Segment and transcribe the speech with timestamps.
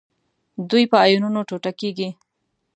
[0.69, 2.09] دوی په آیونونو ټوټه کیږي.